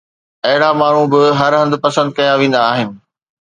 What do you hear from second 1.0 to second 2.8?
به هر هنڌ پسند ڪيا ويندا